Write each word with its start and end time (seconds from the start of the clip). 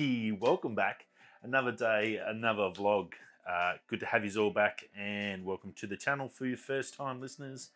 Hey, 0.00 0.30
welcome 0.30 0.74
back. 0.74 1.04
Another 1.42 1.72
day, 1.72 2.18
another 2.26 2.70
vlog. 2.70 3.12
Uh, 3.46 3.74
good 3.86 4.00
to 4.00 4.06
have 4.06 4.24
you 4.24 4.40
all 4.40 4.50
back 4.50 4.84
and 4.98 5.44
welcome 5.44 5.74
to 5.74 5.86
the 5.86 5.94
channel 5.94 6.26
for 6.26 6.46
your 6.46 6.56
first 6.56 6.94
time 6.94 7.20
listeners, 7.20 7.68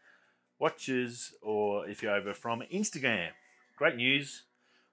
watchers, 0.59 1.35
or 1.43 1.87
if 1.87 2.03
you're 2.03 2.14
over 2.14 2.32
from 2.32 2.63
Instagram. 2.73 3.29
Great 3.77 3.96
news, 3.96 4.45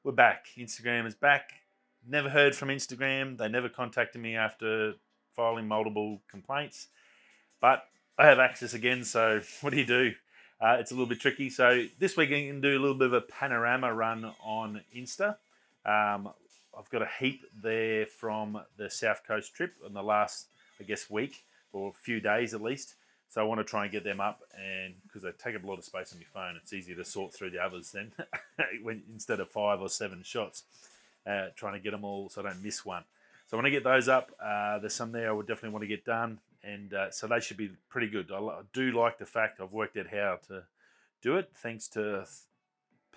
we're 0.04 0.12
back. 0.12 0.48
Instagram 0.58 1.08
is 1.08 1.16
back. 1.16 1.52
Never 2.06 2.28
heard 2.28 2.54
from 2.54 2.68
Instagram. 2.68 3.38
They 3.38 3.48
never 3.48 3.70
contacted 3.70 4.22
me 4.22 4.36
after 4.36 4.96
filing 5.34 5.70
multiple 5.70 6.20
complaints. 6.30 6.88
But 7.62 7.86
I 8.18 8.26
have 8.26 8.40
access 8.40 8.74
again, 8.74 9.06
so 9.06 9.40
what 9.62 9.70
do 9.70 9.80
you 9.80 9.86
do? 9.86 10.12
Uh, 10.60 10.76
it's 10.82 10.92
a 10.92 10.96
little 10.96 11.08
bit 11.08 11.22
tricky. 11.22 11.50
So 11.50 11.86
this 11.98 12.18
week 12.18 12.32
I 12.32 12.48
can 12.48 12.60
do 12.60 12.78
a 12.78 12.82
little 12.82 12.98
bit 12.98 13.08
of 13.08 13.14
a 13.14 13.22
panorama 13.22 13.94
run 13.94 14.34
on 14.44 14.82
Insta. 14.94 15.38
Um, 15.86 16.32
I've 16.78 16.90
got 16.90 17.02
a 17.02 17.10
heap 17.20 17.44
there 17.62 18.06
from 18.06 18.62
the 18.78 18.90
South 18.90 19.22
Coast 19.28 19.54
trip 19.54 19.76
in 19.86 19.94
the 19.94 20.04
last, 20.04 20.48
I 20.80 20.84
guess, 20.84 21.10
week 21.10 21.44
or 21.74 21.90
a 21.90 21.94
few 21.94 22.20
days 22.20 22.54
at 22.54 22.62
least. 22.62 22.96
So 23.30 23.40
I 23.42 23.46
want 23.46 23.60
to 23.60 23.64
try 23.64 23.84
and 23.84 23.92
get 23.92 24.04
them 24.04 24.20
up, 24.20 24.42
and 24.60 24.94
because 25.04 25.22
they 25.22 25.32
take 25.32 25.56
up 25.56 25.64
a 25.64 25.68
lot 25.68 25.78
of 25.78 25.86
space 25.86 26.12
on 26.12 26.20
your 26.20 26.28
phone, 26.34 26.58
it's 26.58 26.74
easier 26.74 26.96
to 26.98 27.06
sort 27.06 27.34
through 27.34 27.52
the 27.52 27.64
others 27.64 27.92
then, 27.92 28.12
when 28.84 29.04
instead 29.14 29.40
of 29.40 29.50
five 29.50 29.80
or 29.80 29.88
seven 29.88 30.22
shots, 30.22 30.64
uh, 31.26 31.48
trying 31.56 31.74
to 31.74 31.80
get 31.80 31.92
them 31.92 32.04
all 32.04 32.28
so 32.28 32.42
I 32.42 32.50
don't 32.50 32.62
miss 32.62 32.86
one. 32.86 33.06
So 33.48 33.56
I 33.56 33.58
want 33.58 33.68
to 33.68 33.72
get 33.72 33.86
those 33.86 34.10
up. 34.10 34.32
Uh, 34.44 34.80
there's 34.80 34.94
some 34.94 35.14
there 35.14 35.30
I 35.30 35.32
would 35.32 35.48
definitely 35.48 35.70
want 35.70 35.84
to 35.84 35.88
get 35.88 36.04
done 36.04 36.40
and 36.64 36.94
uh, 36.94 37.12
so 37.12 37.28
they 37.28 37.40
should 37.40 37.58
be 37.58 37.72
pretty 37.90 38.08
good. 38.08 38.32
I, 38.32 38.62
do 38.74 38.92
like 38.92 39.18
the 39.18 39.26
fact 39.26 39.60
I've 39.60 39.72
worked 39.72 39.98
out 39.98 40.08
how 40.08 40.40
to 40.48 40.64
do 41.22 41.38
it 41.38 41.50
thanks 41.56 41.88
to 41.90 42.26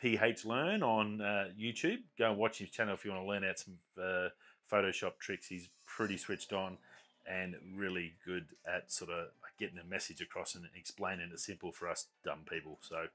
PH 0.01 0.45
Learn 0.45 0.83
on 0.83 1.21
uh, 1.21 1.49
YouTube. 1.59 2.01
Go 2.19 2.31
and 2.31 2.39
watch 2.39 2.59
his 2.59 2.71
channel 2.71 2.95
if 2.95 3.05
you 3.05 3.11
want 3.13 3.25
to 3.25 3.29
learn 3.29 3.45
out 3.45 3.59
some 3.59 3.75
uh, 4.01 4.29
Photoshop 4.71 5.19
tricks. 5.19 5.47
He's 5.47 5.69
pretty 5.87 6.17
switched 6.17 6.53
on 6.53 6.79
and 7.27 7.55
really 7.77 8.15
good 8.25 8.47
at 8.67 8.93
sort 8.93 9.11
of 9.11 9.29
getting 9.59 9.79
a 9.79 9.85
message 9.85 10.21
across 10.21 10.55
and 10.55 10.65
explaining 10.77 11.31
it 11.33 11.41
simple 11.41 11.73
for 11.73 11.89
us 11.89 12.07
dumb 12.25 12.41
people. 12.51 12.79
So 12.83 13.07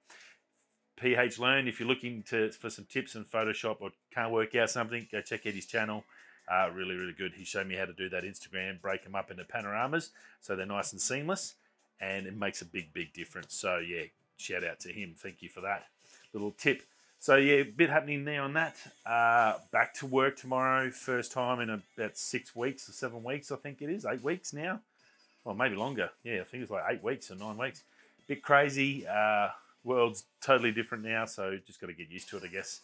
PH 0.99 1.37
Learn, 1.39 1.67
if 1.67 1.79
you're 1.79 1.89
looking 1.89 2.23
to 2.29 2.51
for 2.51 2.69
some 2.69 2.85
tips 2.85 3.15
in 3.15 3.25
Photoshop 3.25 3.77
or 3.81 3.91
can't 4.13 4.31
work 4.31 4.55
out 4.55 4.69
something, 4.69 5.07
go 5.11 5.21
check 5.21 5.45
out 5.45 5.53
his 5.53 5.65
channel. 5.65 6.03
Uh, 6.51 6.69
really, 6.73 6.95
really 6.95 7.13
good. 7.13 7.33
He 7.35 7.45
showed 7.45 7.67
me 7.67 7.75
how 7.75 7.85
to 7.85 7.93
do 7.93 8.09
that 8.09 8.23
Instagram, 8.23 8.81
break 8.81 9.03
them 9.03 9.13
up 9.13 9.29
into 9.29 9.43
panoramas 9.43 10.09
so 10.41 10.55
they're 10.55 10.65
nice 10.65 10.91
and 10.91 10.99
seamless, 10.99 11.53
and 12.01 12.25
it 12.25 12.35
makes 12.35 12.63
a 12.63 12.65
big, 12.65 12.91
big 12.91 13.13
difference. 13.13 13.53
So, 13.53 13.77
yeah, 13.77 14.05
shout 14.37 14.63
out 14.63 14.79
to 14.79 14.89
him. 14.91 15.13
Thank 15.15 15.43
you 15.43 15.49
for 15.49 15.61
that 15.61 15.85
little 16.33 16.51
tip. 16.51 16.83
So, 17.19 17.35
yeah, 17.35 17.55
a 17.55 17.63
bit 17.63 17.89
happening 17.89 18.23
there 18.23 18.41
on 18.41 18.53
that. 18.53 18.77
Uh, 19.05 19.55
back 19.71 19.93
to 19.95 20.05
work 20.05 20.37
tomorrow, 20.37 20.89
first 20.89 21.31
time 21.31 21.59
in 21.59 21.69
about 21.69 22.17
six 22.17 22.55
weeks 22.55 22.87
or 22.87 22.93
seven 22.93 23.23
weeks, 23.23 23.51
I 23.51 23.57
think 23.57 23.81
it 23.81 23.89
is, 23.89 24.05
eight 24.05 24.23
weeks 24.23 24.53
now. 24.53 24.79
Well, 25.43 25.55
maybe 25.55 25.75
longer. 25.75 26.11
Yeah, 26.23 26.41
I 26.41 26.43
think 26.43 26.63
it's 26.63 26.71
like 26.71 26.83
eight 26.89 27.03
weeks 27.03 27.29
or 27.29 27.35
nine 27.35 27.57
weeks. 27.57 27.83
Bit 28.27 28.41
crazy. 28.41 29.05
Uh, 29.07 29.49
world's 29.83 30.23
totally 30.41 30.71
different 30.71 31.03
now, 31.03 31.25
so 31.25 31.57
just 31.65 31.81
got 31.81 31.87
to 31.87 31.93
get 31.93 32.09
used 32.09 32.29
to 32.29 32.37
it, 32.37 32.43
I 32.43 32.47
guess 32.47 32.81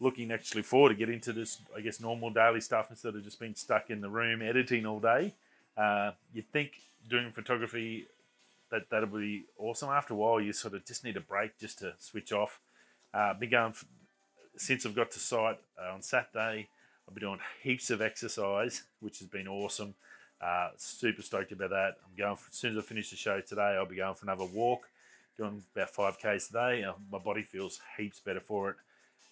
looking 0.00 0.32
actually 0.32 0.62
forward 0.62 0.88
to 0.88 0.94
get 0.94 1.10
into 1.10 1.32
this, 1.32 1.58
I 1.76 1.82
guess, 1.82 2.00
normal 2.00 2.30
daily 2.30 2.60
stuff 2.60 2.86
instead 2.90 3.14
of 3.14 3.22
just 3.22 3.38
being 3.38 3.54
stuck 3.54 3.90
in 3.90 4.00
the 4.00 4.08
room 4.08 4.42
editing 4.42 4.86
all 4.86 4.98
day. 4.98 5.34
Uh, 5.76 6.12
you'd 6.32 6.50
think 6.50 6.72
doing 7.08 7.30
photography 7.30 8.06
that 8.70 8.88
that'll 8.90 9.08
be 9.08 9.44
awesome. 9.58 9.90
After 9.90 10.14
a 10.14 10.16
while, 10.16 10.40
you 10.40 10.52
sort 10.52 10.74
of 10.74 10.84
just 10.86 11.04
need 11.04 11.16
a 11.16 11.20
break 11.20 11.58
just 11.58 11.80
to 11.80 11.94
switch 11.98 12.32
off. 12.32 12.58
Uh, 13.12 13.34
been 13.34 13.50
going 13.50 13.74
since 14.56 14.86
I've 14.86 14.94
got 14.94 15.10
to 15.12 15.18
site 15.18 15.58
uh, 15.78 15.94
on 15.94 16.02
Saturday. 16.02 16.68
I've 17.08 17.14
been 17.14 17.22
doing 17.22 17.40
heaps 17.62 17.90
of 17.90 18.00
exercise, 18.00 18.84
which 19.00 19.18
has 19.18 19.28
been 19.28 19.48
awesome. 19.48 19.94
Uh, 20.40 20.70
super 20.76 21.22
stoked 21.22 21.52
about 21.52 21.70
that. 21.70 21.96
I'm 22.04 22.16
going 22.16 22.36
for, 22.36 22.48
as 22.50 22.56
soon 22.56 22.72
as 22.72 22.78
I 22.78 22.82
finish 22.82 23.10
the 23.10 23.16
show 23.16 23.40
today. 23.40 23.76
I'll 23.76 23.86
be 23.86 23.96
going 23.96 24.14
for 24.14 24.26
another 24.26 24.44
walk, 24.44 24.88
doing 25.36 25.62
about 25.74 25.90
five 25.90 26.18
k's 26.18 26.46
today. 26.46 26.84
Uh, 26.84 26.92
my 27.10 27.18
body 27.18 27.42
feels 27.42 27.80
heaps 27.96 28.20
better 28.20 28.40
for 28.40 28.70
it 28.70 28.76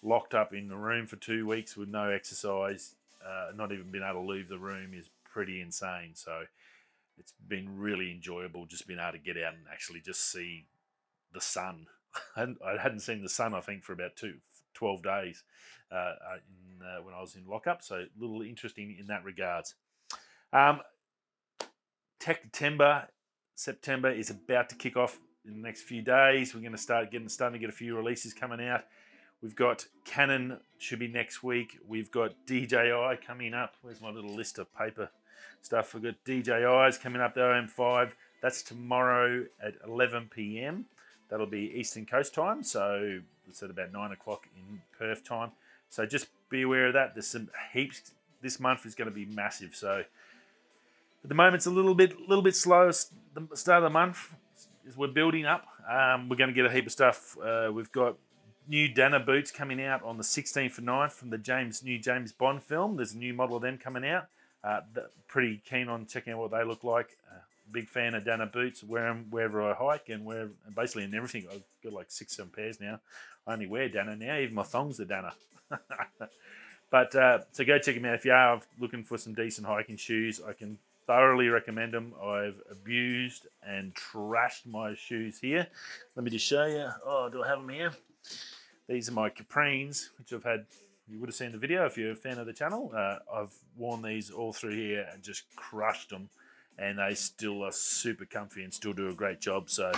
locked 0.01 0.33
up 0.33 0.53
in 0.53 0.67
the 0.67 0.75
room 0.75 1.05
for 1.05 1.17
two 1.17 1.45
weeks 1.47 1.75
with 1.75 1.89
no 1.89 2.09
exercise, 2.09 2.95
uh, 3.25 3.51
not 3.55 3.71
even 3.71 3.91
being 3.91 4.03
able 4.03 4.21
to 4.21 4.27
leave 4.27 4.49
the 4.49 4.57
room 4.57 4.93
is 4.93 5.09
pretty 5.23 5.61
insane. 5.61 6.11
So 6.13 6.43
it's 7.17 7.33
been 7.47 7.77
really 7.77 8.11
enjoyable 8.11 8.65
just 8.65 8.87
being 8.87 8.99
able 8.99 9.13
to 9.13 9.17
get 9.17 9.37
out 9.37 9.53
and 9.53 9.63
actually 9.71 10.01
just 10.01 10.31
see 10.31 10.65
the 11.33 11.41
sun. 11.41 11.87
I 12.35 12.77
hadn't 12.81 13.01
seen 13.01 13.21
the 13.21 13.29
sun, 13.29 13.53
I 13.53 13.61
think, 13.61 13.83
for 13.83 13.93
about 13.93 14.15
two, 14.15 14.35
12 14.73 15.03
days 15.03 15.43
uh, 15.91 15.95
uh, 15.95 16.13
in, 16.47 16.85
uh, 16.85 17.03
when 17.03 17.13
I 17.13 17.21
was 17.21 17.35
in 17.35 17.45
lockup. 17.47 17.83
So 17.83 17.95
a 17.95 18.07
little 18.19 18.41
interesting 18.41 18.95
in 18.99 19.07
that 19.07 19.23
regards. 19.23 19.75
Um, 20.51 20.81
September, 22.19 23.07
September 23.55 24.11
is 24.11 24.29
about 24.29 24.69
to 24.69 24.75
kick 24.75 24.97
off 24.97 25.19
in 25.45 25.53
the 25.53 25.67
next 25.67 25.83
few 25.83 26.01
days. 26.01 26.53
We're 26.53 26.61
going 26.61 26.73
to 26.73 26.77
start 26.77 27.11
getting 27.11 27.29
starting 27.29 27.59
to 27.59 27.59
get 27.59 27.73
a 27.73 27.77
few 27.77 27.95
releases 27.95 28.33
coming 28.33 28.65
out. 28.65 28.85
We've 29.41 29.55
got 29.55 29.85
Canon 30.03 30.59
should 30.79 30.99
be 30.99 31.07
next 31.07 31.43
week. 31.43 31.77
We've 31.87 32.11
got 32.11 32.45
DJI 32.45 33.19
coming 33.25 33.53
up. 33.53 33.75
Where's 33.81 34.01
my 34.01 34.09
little 34.09 34.35
list 34.35 34.59
of 34.59 34.73
paper 34.75 35.09
stuff? 35.61 35.93
We've 35.93 36.03
got 36.03 36.15
DJI's 36.25 36.97
coming 36.97 37.21
up, 37.21 37.35
the 37.35 37.41
OM5. 37.41 38.11
That's 38.41 38.61
tomorrow 38.63 39.45
at 39.61 39.75
11 39.85 40.29
p.m. 40.33 40.85
That'll 41.29 41.45
be 41.45 41.71
Eastern 41.75 42.05
Coast 42.05 42.33
time, 42.33 42.63
so 42.63 43.19
it's 43.47 43.61
at 43.61 43.69
about 43.69 43.91
9 43.91 44.11
o'clock 44.11 44.47
in 44.55 44.81
Perth 44.97 45.23
time. 45.23 45.51
So 45.89 46.05
just 46.05 46.27
be 46.49 46.63
aware 46.63 46.87
of 46.87 46.93
that. 46.93 47.13
There's 47.13 47.27
some 47.27 47.49
heaps. 47.73 48.11
This 48.41 48.59
month 48.59 48.85
is 48.85 48.95
going 48.95 49.09
to 49.09 49.13
be 49.13 49.25
massive. 49.25 49.75
So 49.75 50.03
at 51.23 51.29
the 51.29 51.35
moment, 51.35 51.55
it's 51.55 51.65
a 51.65 51.71
little 51.71 51.93
bit, 51.95 52.19
little 52.27 52.43
bit 52.43 52.55
slow. 52.55 52.91
The 53.33 53.55
start 53.55 53.83
of 53.83 53.83
the 53.83 53.89
month, 53.89 54.33
is 54.89 54.97
we're 54.97 55.07
building 55.07 55.45
up. 55.45 55.67
Um, 55.89 56.29
we're 56.29 56.35
going 56.35 56.49
to 56.49 56.53
get 56.53 56.65
a 56.65 56.71
heap 56.71 56.85
of 56.85 56.91
stuff. 56.91 57.37
Uh, 57.37 57.71
we've 57.71 57.91
got 57.91 58.15
new 58.67 58.87
Danner 58.87 59.19
boots 59.19 59.51
coming 59.51 59.81
out 59.83 60.03
on 60.03 60.17
the 60.17 60.23
16th 60.23 60.77
of 60.77 60.83
9th 60.83 61.11
from 61.11 61.29
the 61.29 61.37
James 61.37 61.83
new 61.83 61.97
James 61.97 62.31
Bond 62.31 62.63
film. 62.63 62.97
There's 62.97 63.13
a 63.13 63.17
new 63.17 63.33
model 63.33 63.55
of 63.55 63.61
them 63.61 63.77
coming 63.77 64.05
out. 64.05 64.27
Uh, 64.63 64.81
pretty 65.27 65.61
keen 65.65 65.87
on 65.87 66.05
checking 66.05 66.33
out 66.33 66.39
what 66.39 66.51
they 66.51 66.63
look 66.63 66.83
like. 66.83 67.17
Uh, 67.31 67.39
big 67.71 67.89
fan 67.89 68.15
of 68.15 68.25
Danner 68.25 68.45
boots. 68.45 68.83
Wear 68.83 69.05
them 69.05 69.27
wherever 69.29 69.61
I 69.61 69.73
hike 69.73 70.09
and 70.09 70.25
wear 70.25 70.49
basically 70.75 71.03
in 71.03 71.13
everything. 71.13 71.47
I've 71.51 71.63
got 71.83 71.93
like 71.93 72.11
six, 72.11 72.35
seven 72.35 72.51
pairs 72.51 72.79
now. 72.79 72.99
I 73.47 73.53
only 73.53 73.67
wear 73.67 73.89
Danner 73.89 74.15
now. 74.15 74.37
Even 74.37 74.55
my 74.55 74.63
thongs 74.63 74.99
are 74.99 75.05
Danner. 75.05 75.33
but 76.91 77.15
uh, 77.15 77.39
so 77.51 77.63
go 77.63 77.79
check 77.79 77.95
them 77.95 78.05
out 78.05 78.15
if 78.15 78.25
you 78.25 78.31
are 78.31 78.61
looking 78.79 79.03
for 79.03 79.17
some 79.17 79.33
decent 79.33 79.67
hiking 79.67 79.97
shoes. 79.97 80.41
I 80.45 80.53
can 80.53 80.77
thoroughly 81.09 81.47
recommend 81.47 81.93
them. 81.93 82.13
I've 82.23 82.61
abused 82.69 83.47
and 83.67 83.95
trashed 83.95 84.67
my 84.67 84.93
shoes 84.93 85.39
here. 85.39 85.65
Let 86.15 86.23
me 86.23 86.29
just 86.29 86.45
show 86.45 86.65
you. 86.65 86.87
Oh, 87.03 87.29
do 87.31 87.43
I 87.43 87.47
have 87.47 87.59
them 87.59 87.69
here? 87.69 87.91
These 88.87 89.09
are 89.09 89.13
my 89.13 89.31
Caprines, 89.31 90.09
which 90.19 90.33
I've 90.33 90.43
had, 90.43 90.67
you 91.07 91.19
would 91.19 91.29
have 91.29 91.35
seen 91.35 91.51
the 91.51 91.57
video 91.57 91.85
if 91.87 91.97
you're 91.97 92.11
a 92.11 92.15
fan 92.15 92.37
of 92.37 92.45
the 92.45 92.53
channel. 92.53 92.91
Uh, 92.95 93.17
I've 93.33 93.53
worn 93.75 94.03
these 94.03 94.29
all 94.29 94.53
through 94.53 94.75
here 94.75 95.07
and 95.11 95.23
just 95.23 95.43
crushed 95.55 96.11
them. 96.11 96.29
And 96.79 96.99
they 96.99 97.13
still 97.15 97.63
are 97.63 97.71
super 97.71 98.25
comfy 98.25 98.63
and 98.63 98.73
still 98.73 98.93
do 98.93 99.09
a 99.09 99.13
great 99.13 99.41
job. 99.41 99.69
So 99.69 99.91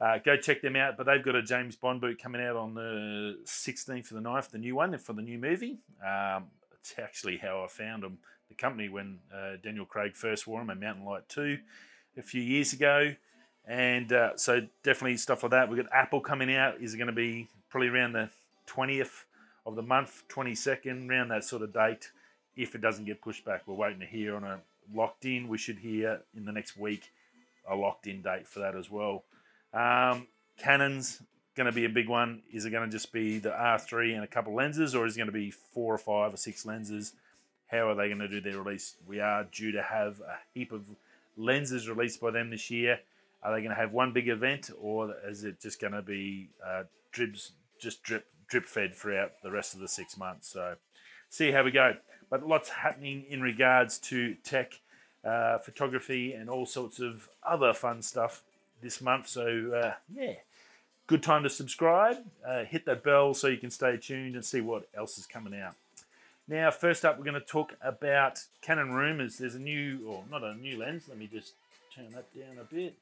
uh, 0.00 0.18
go 0.18 0.36
check 0.36 0.62
them 0.62 0.76
out. 0.76 0.96
But 0.96 1.06
they've 1.06 1.24
got 1.24 1.34
a 1.34 1.42
James 1.42 1.76
Bond 1.76 2.00
boot 2.00 2.22
coming 2.22 2.42
out 2.42 2.56
on 2.56 2.74
the 2.74 3.38
16th 3.44 4.10
of 4.10 4.22
the 4.22 4.28
9th, 4.28 4.50
the 4.50 4.58
new 4.58 4.76
one 4.76 4.96
for 4.98 5.12
the 5.12 5.22
new 5.22 5.38
movie. 5.38 5.78
Um, 6.06 6.44
it's 6.78 6.94
actually 6.98 7.38
how 7.38 7.62
I 7.62 7.68
found 7.68 8.02
them, 8.02 8.18
the 8.48 8.54
company, 8.54 8.88
when 8.88 9.18
uh, 9.34 9.56
Daniel 9.62 9.84
Craig 9.84 10.14
first 10.14 10.46
wore 10.46 10.60
them 10.60 10.70
at 10.70 10.80
Mountain 10.80 11.04
Light 11.04 11.28
2 11.28 11.58
a 12.16 12.22
few 12.22 12.42
years 12.42 12.72
ago. 12.72 13.14
And 13.66 14.12
uh, 14.12 14.36
so 14.36 14.66
definitely 14.82 15.16
stuff 15.18 15.42
like 15.42 15.52
that. 15.52 15.68
We've 15.68 15.82
got 15.82 15.92
Apple 15.92 16.20
coming 16.20 16.54
out. 16.54 16.80
Is 16.80 16.94
going 16.96 17.06
to 17.06 17.12
be 17.12 17.48
probably 17.68 17.88
around 17.88 18.12
the 18.12 18.30
20th 18.66 19.24
of 19.66 19.76
the 19.76 19.82
month, 19.82 20.22
22nd, 20.28 21.08
around 21.08 21.28
that 21.28 21.44
sort 21.44 21.62
of 21.62 21.72
date. 21.72 22.10
If 22.56 22.74
it 22.74 22.80
doesn't 22.80 23.04
get 23.04 23.20
pushed 23.20 23.44
back, 23.44 23.62
we're 23.66 23.74
waiting 23.74 24.00
to 24.00 24.06
hear 24.06 24.34
on 24.34 24.44
a 24.44 24.60
locked 24.94 25.24
in. 25.24 25.48
We 25.48 25.58
should 25.58 25.78
hear 25.78 26.20
in 26.36 26.44
the 26.44 26.52
next 26.52 26.76
week 26.76 27.12
a 27.68 27.76
locked 27.76 28.06
in 28.06 28.22
date 28.22 28.46
for 28.46 28.60
that 28.60 28.74
as 28.74 28.90
well. 28.90 29.24
Um, 29.72 30.26
Canon's 30.58 31.22
going 31.54 31.66
to 31.66 31.72
be 31.72 31.84
a 31.84 31.88
big 31.88 32.08
one. 32.08 32.42
Is 32.52 32.64
it 32.64 32.70
going 32.70 32.88
to 32.88 32.92
just 32.92 33.12
be 33.12 33.38
the 33.38 33.50
R3 33.50 34.14
and 34.14 34.24
a 34.24 34.26
couple 34.26 34.54
lenses, 34.54 34.94
or 34.94 35.06
is 35.06 35.16
it 35.16 35.18
going 35.18 35.26
to 35.26 35.32
be 35.32 35.50
four 35.50 35.94
or 35.94 35.98
five 35.98 36.34
or 36.34 36.36
six 36.36 36.66
lenses? 36.66 37.12
How 37.68 37.88
are 37.88 37.94
they 37.94 38.08
going 38.08 38.18
to 38.18 38.28
do 38.28 38.40
their 38.40 38.60
release? 38.60 38.96
We 39.06 39.20
are 39.20 39.44
due 39.44 39.72
to 39.72 39.82
have 39.82 40.20
a 40.20 40.36
heap 40.54 40.72
of 40.72 40.82
lenses 41.36 41.88
released 41.88 42.20
by 42.20 42.30
them 42.32 42.50
this 42.50 42.70
year. 42.70 43.00
Are 43.42 43.54
they 43.54 43.60
going 43.60 43.74
to 43.74 43.80
have 43.80 43.92
one 43.92 44.12
big 44.12 44.28
event, 44.28 44.70
or 44.80 45.14
is 45.26 45.44
it 45.44 45.60
just 45.60 45.80
going 45.80 45.92
to 45.92 46.02
be 46.02 46.50
uh, 46.66 46.82
drips 47.12 47.52
just 47.80 48.02
drip 48.02 48.26
drip 48.48 48.66
fed 48.66 48.94
throughout 48.94 49.32
the 49.42 49.50
rest 49.50 49.74
of 49.74 49.80
the 49.80 49.88
six 49.88 50.16
months. 50.16 50.48
So 50.48 50.74
see 51.30 51.52
how 51.52 51.62
we 51.62 51.70
go. 51.70 51.94
But 52.30 52.46
lots 52.46 52.68
happening 52.68 53.24
in 53.28 53.42
regards 53.42 53.98
to 53.98 54.36
tech, 54.44 54.80
uh, 55.24 55.58
photography, 55.58 56.32
and 56.32 56.48
all 56.48 56.64
sorts 56.64 57.00
of 57.00 57.28
other 57.42 57.74
fun 57.74 58.02
stuff 58.02 58.42
this 58.80 59.00
month. 59.00 59.28
So 59.28 59.82
uh, 59.82 59.94
yeah, 60.14 60.34
good 61.06 61.22
time 61.22 61.42
to 61.42 61.50
subscribe. 61.50 62.18
Uh, 62.46 62.64
hit 62.64 62.86
that 62.86 63.02
bell 63.02 63.34
so 63.34 63.48
you 63.48 63.58
can 63.58 63.70
stay 63.70 63.96
tuned 63.96 64.36
and 64.36 64.44
see 64.44 64.60
what 64.60 64.88
else 64.96 65.18
is 65.18 65.26
coming 65.26 65.58
out. 65.60 65.74
Now, 66.46 66.70
first 66.70 67.04
up, 67.04 67.16
we're 67.16 67.24
going 67.24 67.34
to 67.34 67.40
talk 67.40 67.74
about 67.80 68.44
Canon 68.60 68.92
Rumors. 68.92 69.38
There's 69.38 69.54
a 69.54 69.60
new, 69.60 70.00
or 70.06 70.24
not 70.30 70.42
a 70.42 70.54
new 70.54 70.78
lens. 70.78 71.04
Let 71.08 71.18
me 71.18 71.28
just 71.32 71.52
turn 71.94 72.10
that 72.12 72.34
down 72.34 72.58
a 72.60 72.64
bit. 72.64 72.96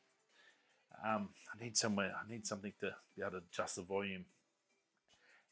Um, 1.03 1.31
I 1.55 1.63
need 1.63 1.77
somewhere. 1.77 2.13
I 2.15 2.31
need 2.31 2.47
something 2.47 2.73
to 2.81 2.95
be 3.17 3.23
able 3.23 3.33
to 3.33 3.43
adjust 3.51 3.77
the 3.77 3.83
volume. 3.83 4.27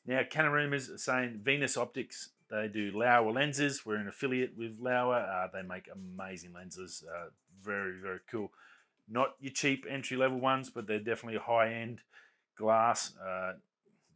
Now, 0.07 0.23
Canon 0.29 0.53
Rumors 0.53 0.91
are 0.91 0.99
saying 0.99 1.41
Venus 1.43 1.77
Optics. 1.77 2.29
They 2.51 2.69
do 2.69 2.93
Laowa 2.93 3.35
lenses. 3.35 3.85
We're 3.85 3.97
an 3.97 4.09
affiliate 4.09 4.57
with 4.57 4.81
Laowa. 4.81 5.45
Uh, 5.45 5.49
they 5.53 5.63
make 5.63 5.89
amazing 5.93 6.53
lenses. 6.53 7.05
Uh, 7.09 7.31
very, 7.63 8.01
very 8.01 8.21
cool. 8.31 8.53
Not 9.09 9.35
your 9.41 9.53
cheap 9.53 9.85
entry 9.89 10.17
level 10.17 10.39
ones, 10.39 10.71
but 10.71 10.87
they're 10.87 10.99
definitely 10.99 11.41
high 11.41 11.73
end 11.73 12.01
glass. 12.57 13.13
Uh, 13.17 13.55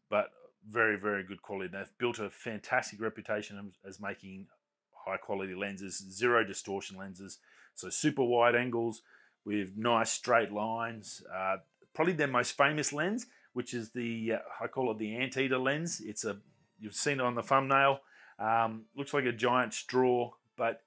but 0.09 0.31
very, 0.69 0.99
very 0.99 1.25
good 1.25 1.43
quality. 1.43 1.71
They've 1.73 1.91
built 1.99 2.19
a 2.19 2.31
fantastic 2.31 3.01
reputation 3.01 3.73
as 3.87 4.01
making 4.01 4.47
high 4.93 5.17
quality 5.17 5.55
lenses, 5.55 6.05
zero 6.11 6.45
distortion 6.45 6.97
lenses, 6.97 7.39
so 7.75 7.89
super 7.89 8.25
wide 8.25 8.55
angles 8.55 9.03
with 9.45 9.77
nice 9.77 10.11
straight 10.11 10.53
lines. 10.53 11.23
Uh, 11.35 11.57
probably 11.95 12.13
their 12.13 12.29
most 12.29 12.57
famous 12.57 12.93
lens, 12.93 13.27
which 13.53 13.73
is 13.75 13.91
the 13.91 14.35
uh, 14.35 14.65
I 14.65 14.67
call 14.67 14.91
it 14.91 14.99
the 14.99 15.17
anteater 15.17 15.59
lens. 15.59 16.01
It's 16.05 16.25
a 16.25 16.39
you've 16.79 16.95
seen 16.95 17.15
it 17.15 17.23
on 17.23 17.35
the 17.35 17.43
thumbnail. 17.43 18.01
Um, 18.41 18.87
looks 18.97 19.13
like 19.13 19.25
a 19.25 19.33
giant 19.33 19.75
straw, 19.75 20.31
but 20.57 20.83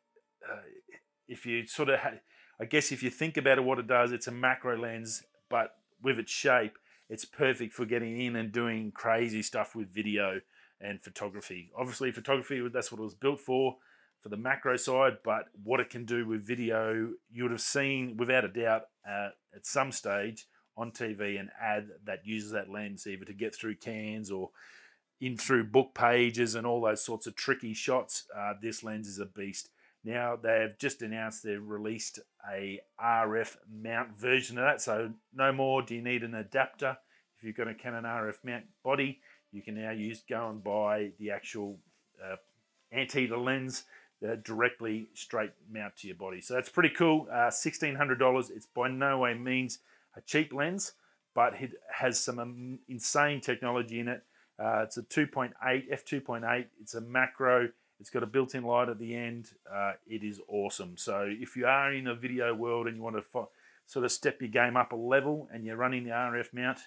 uh, 0.50 0.58
if 1.28 1.46
you 1.46 1.66
sort 1.68 1.90
of, 1.90 2.00
I 2.60 2.66
guess 2.66 2.92
if 2.92 3.04
you 3.04 3.10
think 3.10 3.38
about 3.38 3.60
it, 3.60 3.64
what 3.64 3.80
it 3.80 3.88
does, 3.88 4.12
it's 4.12 4.28
a 4.28 4.32
macro 4.32 4.78
lens, 4.78 5.24
but 5.50 5.76
with 6.02 6.18
its 6.18 6.32
shape, 6.32 6.78
it's 7.10 7.26
perfect 7.26 7.74
for 7.74 7.86
getting 7.86 8.20
in 8.20 8.36
and 8.36 8.52
doing 8.52 8.92
crazy 8.92 9.44
stuff 9.44 9.76
with 9.76 9.94
video 9.94 10.42
and 10.82 11.02
photography. 11.02 11.70
Obviously, 11.78 12.12
photography, 12.12 12.68
that's 12.74 12.92
what 12.92 13.00
it 13.00 13.04
was 13.04 13.14
built 13.14 13.40
for, 13.40 13.78
for 14.22 14.30
the 14.30 14.38
macro 14.38 14.76
side, 14.76 15.18
but 15.24 15.46
what 15.64 15.80
it 15.80 15.90
can 15.90 16.06
do 16.06 16.26
with 16.26 16.48
video, 16.48 17.12
you 17.32 17.44
would 17.44 17.52
have 17.52 17.62
seen 17.62 18.18
without 18.18 18.46
a 18.46 18.48
doubt 18.48 18.84
uh, 19.08 19.30
at 19.56 19.66
some 19.66 19.92
stage 19.92 20.48
on 20.76 20.92
TV 20.92 21.40
an 21.40 21.52
ad 21.62 21.88
that 22.06 22.26
uses 22.26 22.52
that 22.52 22.70
lens 22.70 23.06
either 23.06 23.26
to 23.26 23.34
get 23.34 23.54
through 23.54 23.76
cans 23.76 24.32
or 24.32 24.50
in 25.24 25.38
through 25.38 25.64
book 25.64 25.94
pages 25.94 26.54
and 26.54 26.68
all 26.68 26.82
those 26.82 27.04
sorts 27.04 27.28
of 27.28 27.36
tricky 27.36 27.74
shots. 27.74 28.26
Uh, 28.36 28.54
this 28.62 28.84
lens 28.84 29.08
is 29.08 29.20
a 29.20 29.26
beast. 29.26 29.70
Now 30.04 30.36
they've 30.36 30.78
just 30.78 31.02
announced 31.02 31.44
they've 31.44 31.66
released 31.66 32.20
a 32.52 32.82
RF 33.02 33.56
mount 33.72 34.18
version 34.18 34.58
of 34.58 34.66
that. 34.66 34.82
So 34.82 35.12
no 35.34 35.54
more 35.54 35.82
do 35.82 35.96
you 35.96 36.02
need 36.02 36.24
an 36.24 36.36
adapter. 36.36 36.98
If 37.38 37.46
you've 37.46 37.56
got 37.56 37.70
a 37.70 37.74
Canon 37.74 38.04
RF 38.04 38.44
mount 38.44 38.66
body, 38.84 39.22
you 39.54 39.62
can 39.62 39.76
now 39.76 39.92
use 39.92 40.22
go 40.28 40.50
and 40.50 40.62
buy 40.62 41.12
the 41.20 41.32
actual 41.32 41.78
uh, 42.22 42.36
anteater 42.92 43.38
lens 43.38 43.86
that 44.22 44.44
directly 44.44 45.08
straight 45.14 45.52
mount 45.72 45.96
to 45.98 46.08
your 46.08 46.18
body. 46.18 46.42
So 46.42 46.56
that's 46.56 46.70
pretty 46.70 46.90
cool. 46.90 47.28
Uh, 47.32 47.48
$1,600. 47.48 48.52
It's 48.52 48.66
by 48.66 48.90
no 48.90 49.20
way 49.20 49.36
means 49.36 49.80
a 50.18 50.22
cheap 50.22 50.52
lens, 50.52 50.94
but 51.34 51.54
it 51.62 51.72
has 51.94 52.20
some 52.20 52.40
um, 52.40 52.80
insane 52.90 53.40
technology 53.40 54.02
in 54.02 54.10
it. 54.10 54.24
Uh, 54.64 54.84
it's 54.84 54.98
a 54.98 55.04
2.8, 55.04 55.52
f2.8. 55.62 56.66
It's 56.80 56.94
a 56.94 57.02
macro 57.02 57.70
it's 58.04 58.10
got 58.10 58.22
a 58.22 58.28
built-in 58.28 58.64
light 58.64 58.90
at 58.90 59.00
the 59.00 59.16
end. 59.16 59.52
Uh, 59.74 59.94
it 60.06 60.24
is 60.24 60.42
awesome. 60.50 60.98
So 60.98 61.26
if 61.26 61.56
you 61.56 61.66
are 61.66 61.94
in 61.94 62.08
a 62.08 62.14
video 62.14 62.54
world 62.54 62.88
and 62.88 62.98
you 62.98 63.02
want 63.02 63.16
to 63.16 63.48
sort 63.86 64.04
of 64.04 64.12
step 64.12 64.42
your 64.42 64.50
game 64.50 64.76
up 64.76 64.92
a 64.92 64.96
level 64.98 65.48
and 65.54 65.64
you're 65.64 65.78
running 65.78 66.04
the 66.04 66.10
RF 66.10 66.54
mount, 66.54 66.80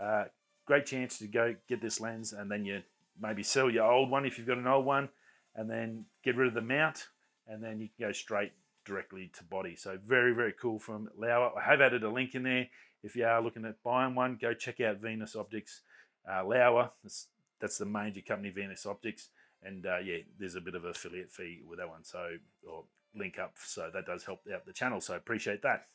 uh, 0.00 0.24
great 0.66 0.84
chance 0.84 1.18
to 1.18 1.28
go 1.28 1.54
get 1.68 1.80
this 1.80 2.00
lens 2.00 2.32
and 2.32 2.50
then 2.50 2.64
you 2.64 2.82
maybe 3.20 3.44
sell 3.44 3.70
your 3.70 3.84
old 3.84 4.10
one 4.10 4.26
if 4.26 4.36
you've 4.36 4.48
got 4.48 4.58
an 4.58 4.66
old 4.66 4.84
one 4.84 5.10
and 5.54 5.70
then 5.70 6.06
get 6.24 6.34
rid 6.34 6.48
of 6.48 6.54
the 6.54 6.60
mount 6.60 7.06
and 7.46 7.62
then 7.62 7.78
you 7.78 7.88
can 7.96 8.08
go 8.08 8.12
straight 8.12 8.50
directly 8.84 9.30
to 9.38 9.44
body. 9.44 9.76
So 9.76 9.96
very, 10.04 10.34
very 10.34 10.54
cool 10.60 10.80
from 10.80 11.08
Laowa. 11.16 11.56
I 11.56 11.70
have 11.70 11.80
added 11.80 12.02
a 12.02 12.10
link 12.10 12.34
in 12.34 12.42
there. 12.42 12.66
If 13.04 13.14
you 13.14 13.26
are 13.26 13.40
looking 13.40 13.64
at 13.64 13.80
buying 13.84 14.16
one, 14.16 14.38
go 14.40 14.54
check 14.54 14.80
out 14.80 14.96
Venus 14.96 15.36
Optics. 15.36 15.82
Uh, 16.28 16.42
Laowa, 16.42 16.90
that's, 17.02 17.28
that's 17.60 17.78
the 17.78 17.84
major 17.84 18.20
company, 18.20 18.50
Venus 18.50 18.86
Optics. 18.86 19.28
And 19.62 19.86
uh, 19.86 19.98
yeah, 19.98 20.18
there's 20.38 20.56
a 20.56 20.60
bit 20.60 20.74
of 20.74 20.84
affiliate 20.84 21.32
fee 21.32 21.62
with 21.66 21.78
that 21.78 21.88
one, 21.88 22.04
so 22.04 22.36
or 22.68 22.84
link 23.16 23.38
up, 23.38 23.54
so 23.64 23.90
that 23.92 24.06
does 24.06 24.24
help 24.24 24.40
out 24.52 24.66
the 24.66 24.72
channel. 24.72 25.00
So 25.00 25.14
appreciate 25.14 25.62
that. 25.62 25.86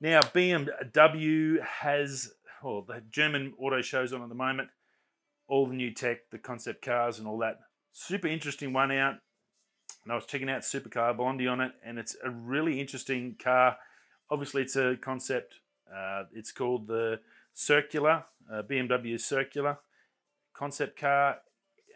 Now 0.00 0.20
BMW 0.20 1.62
has, 1.62 2.32
well, 2.62 2.82
the 2.82 3.02
German 3.10 3.54
auto 3.58 3.82
shows 3.82 4.12
on 4.12 4.22
at 4.22 4.28
the 4.28 4.34
moment. 4.34 4.68
All 5.48 5.66
the 5.66 5.74
new 5.74 5.92
tech, 5.92 6.30
the 6.30 6.38
concept 6.38 6.84
cars, 6.84 7.18
and 7.18 7.26
all 7.26 7.38
that. 7.38 7.58
Super 7.92 8.28
interesting 8.28 8.72
one 8.72 8.92
out. 8.92 9.16
And 10.04 10.12
I 10.12 10.14
was 10.14 10.26
checking 10.26 10.48
out 10.48 10.62
Supercar 10.62 11.16
Blondie 11.16 11.48
on 11.48 11.60
it, 11.60 11.72
and 11.84 11.98
it's 11.98 12.16
a 12.24 12.30
really 12.30 12.80
interesting 12.80 13.36
car. 13.42 13.76
Obviously, 14.30 14.62
it's 14.62 14.76
a 14.76 14.96
concept. 15.00 15.56
Uh, 15.92 16.24
it's 16.32 16.52
called 16.52 16.86
the 16.86 17.20
Circular, 17.54 18.24
uh, 18.50 18.62
BMW 18.62 19.20
Circular 19.20 19.78
concept 20.60 20.98
car 21.00 21.38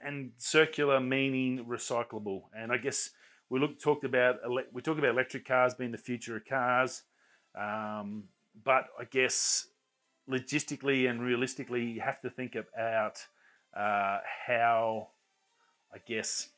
and 0.02 0.32
circular 0.38 0.98
meaning 1.00 1.64
recyclable. 1.68 2.44
And 2.56 2.72
I 2.72 2.78
guess 2.78 3.10
we 3.50 3.60
look 3.60 3.78
talked 3.78 4.04
about 4.04 4.36
we 4.72 4.80
talk 4.80 4.98
about 4.98 5.10
electric 5.10 5.46
cars 5.46 5.74
being 5.74 5.92
the 5.92 5.98
future 5.98 6.36
of 6.36 6.44
cars, 6.46 7.02
um, 7.54 8.24
but 8.64 8.86
I 8.98 9.04
guess 9.10 9.68
logistically 10.28 11.08
and 11.08 11.20
realistically, 11.20 11.84
you 11.84 12.00
have 12.00 12.20
to 12.22 12.30
think 12.30 12.54
about 12.54 13.18
uh, 13.76 14.18
how 14.46 15.08
I 15.92 15.98
guess 16.06 16.48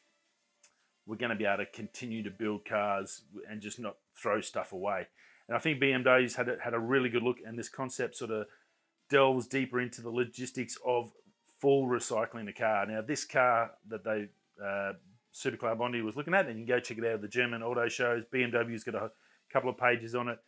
we're 1.07 1.17
going 1.17 1.31
to 1.31 1.37
be 1.37 1.45
able 1.45 1.59
to 1.59 1.67
continue 1.67 2.23
to 2.23 2.31
build 2.31 2.65
cars 2.65 3.23
and 3.49 3.61
just 3.61 3.79
not 3.79 3.97
throw 4.21 4.41
stuff 4.41 4.73
away. 4.73 5.07
And 5.49 5.57
I 5.57 5.61
think 5.61 5.81
BMW's 5.81 6.37
had 6.37 6.49
had 6.63 6.75
a 6.75 6.79
really 6.79 7.09
good 7.09 7.23
look, 7.23 7.39
and 7.45 7.59
this 7.59 7.69
concept 7.69 8.17
sort 8.17 8.31
of 8.31 8.47
delves 9.09 9.47
deeper 9.47 9.81
into 9.81 10.03
the 10.03 10.11
logistics 10.11 10.77
of 10.85 11.13
full 11.61 11.87
recycling 11.87 12.47
the 12.47 12.53
car. 12.53 12.87
Now, 12.87 13.03
this 13.03 13.25
car 13.25 13.73
that 13.89 14.05
they 14.05 14.29
uh, 14.63 14.93
Supercar 15.35 15.77
Blondie 15.77 16.03
was 16.03 16.17
looking 16.17 16.35
at, 16.35 16.47
and 16.47 16.59
you 16.59 16.67
can 16.67 16.77
go 16.77 16.81
check 16.81 16.99
it 16.99 17.05
out 17.05 17.15
at 17.15 17.23
the 17.23 17.29
German 17.29 17.63
auto 17.63 17.89
shows. 17.89 18.25
BMW's 18.33 18.85
got 18.85 18.95
a 18.95 19.11
couple 19.53 19.69
of 19.69 19.77
pages 19.77 20.15
on 20.15 20.29
it. 20.29 20.39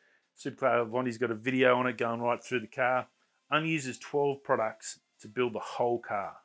Supercar 0.42 0.90
Blondie's 0.90 1.18
got 1.18 1.30
a 1.30 1.34
video 1.34 1.76
on 1.76 1.86
it 1.86 1.98
going 1.98 2.20
right 2.20 2.42
through 2.42 2.60
the 2.60 2.66
car. 2.66 3.06
Uses 3.62 3.98
12 3.98 4.42
products 4.42 5.00
to 5.20 5.28
build 5.28 5.54
the 5.54 5.60
whole 5.60 5.98
car. 5.98 6.36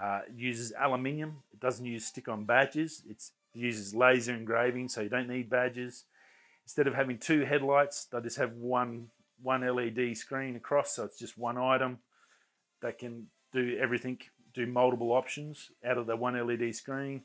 Uh, 0.00 0.20
it 0.28 0.34
uses 0.36 0.72
aluminium. 0.78 1.42
It 1.52 1.60
doesn't 1.60 1.84
use 1.84 2.06
stick-on 2.06 2.44
badges. 2.44 3.02
It's, 3.08 3.32
it 3.54 3.58
uses 3.58 3.94
laser 3.94 4.34
engraving, 4.34 4.88
so 4.88 5.00
you 5.00 5.08
don't 5.08 5.28
need 5.28 5.48
badges. 5.48 6.04
Instead 6.64 6.86
of 6.86 6.94
having 6.94 7.18
two 7.18 7.44
headlights, 7.44 8.06
they 8.06 8.20
just 8.20 8.38
have 8.38 8.52
one 8.54 9.08
one 9.44 9.60
LED 9.60 10.16
screen 10.16 10.56
across, 10.56 10.96
so 10.96 11.04
it's 11.04 11.18
just 11.18 11.38
one 11.38 11.58
item 11.58 11.98
that 12.82 12.98
can 12.98 13.26
do 13.52 13.78
everything, 13.80 14.18
do 14.54 14.66
multiple 14.66 15.12
options 15.12 15.70
out 15.84 15.98
of 15.98 16.06
the 16.06 16.16
one 16.16 16.34
LED 16.34 16.74
screen. 16.74 17.22